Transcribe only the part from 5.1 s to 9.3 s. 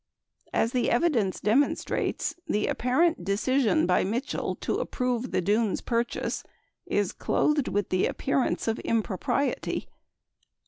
the Dunes purchase is clothed with the appearance of impro